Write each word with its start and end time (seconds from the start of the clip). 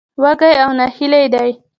وږي 0.21 0.51
او 0.63 0.69
نهيلي 0.79 1.23
دي. 1.33 1.49